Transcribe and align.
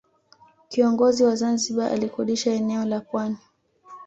Kiongozi 0.69 1.23
wa 1.23 1.35
Zanzibar 1.35 1.91
alikodisha 1.91 2.51
eneo 2.51 2.85
la 2.85 2.99
pwani 3.01 3.37